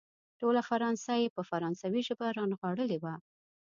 ټوله 0.39 0.61
فرانسه 0.69 1.13
يې 1.21 1.33
په 1.35 1.41
فرانسوي 1.49 2.01
ژبه 2.07 2.25
رانغاړلې 2.37 2.97
وه. 3.03 3.15